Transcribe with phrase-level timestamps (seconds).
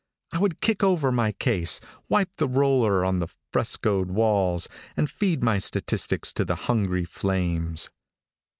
[0.31, 5.43] I would kick over my case, wipe the roller on the frescoed walls, and feed
[5.43, 7.87] my statistics, to the hungry flames.